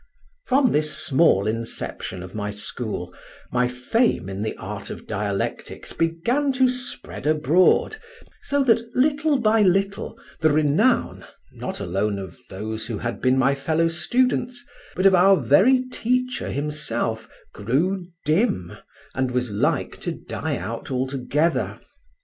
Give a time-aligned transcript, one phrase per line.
[0.47, 3.13] From this small inception of my school,
[3.51, 7.97] my fame in the art of dialectics began to spread abroad,
[8.41, 13.53] so that little by little the renown, not alone of those who had been my
[13.53, 18.73] fellow students, but of our very teacher himself, grew dim
[19.13, 21.79] and was like to die out altogether.